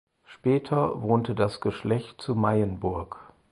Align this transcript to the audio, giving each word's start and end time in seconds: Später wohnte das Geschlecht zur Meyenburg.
Später 0.25 0.99
wohnte 1.03 1.35
das 1.35 1.61
Geschlecht 1.61 2.19
zur 2.23 2.35
Meyenburg. 2.35 3.31